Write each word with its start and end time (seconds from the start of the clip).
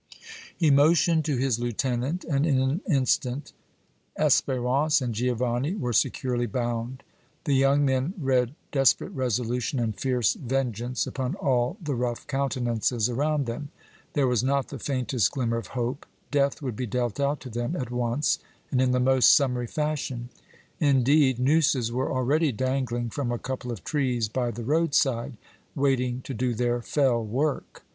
He 0.57 0.71
motioned 0.71 1.25
to 1.25 1.37
his 1.37 1.59
lieutenant 1.59 2.23
and 2.23 2.43
in 2.43 2.59
an 2.59 2.81
instant 2.89 3.53
Espérance 4.17 4.99
and 4.99 5.13
Giovanni 5.13 5.75
were 5.75 5.93
securely 5.93 6.47
bound. 6.47 7.03
The 7.43 7.53
young 7.53 7.85
men 7.85 8.15
read 8.17 8.55
desperate 8.71 9.11
resolution 9.11 9.77
and 9.79 9.95
fierce 9.95 10.33
vengeance 10.33 11.05
upon 11.05 11.35
all 11.35 11.77
the 11.79 11.93
rough 11.93 12.25
countenances 12.25 13.09
around 13.11 13.45
them. 13.45 13.69
There 14.13 14.25
was 14.25 14.43
not 14.43 14.69
the 14.69 14.79
faintest 14.79 15.29
glimmer 15.33 15.57
of 15.57 15.67
hope; 15.77 16.07
death 16.31 16.63
would 16.63 16.75
be 16.75 16.87
dealt 16.87 17.19
out 17.19 17.39
to 17.41 17.49
them 17.51 17.75
at 17.75 17.91
once 17.91 18.39
and 18.71 18.81
in 18.81 18.93
the 18.93 18.99
most 18.99 19.31
summary 19.35 19.67
fashion. 19.67 20.29
Indeed, 20.79 21.37
nooses 21.37 21.91
were 21.91 22.11
already 22.11 22.51
dangling 22.51 23.11
from 23.11 23.31
a 23.31 23.37
couple 23.37 23.71
of 23.71 23.83
trees 23.83 24.27
by 24.29 24.49
the 24.49 24.63
roadside, 24.63 25.37
waiting 25.75 26.21
to 26.23 26.33
do 26.33 26.55
their 26.55 26.81
fell 26.81 27.23
work. 27.23 27.83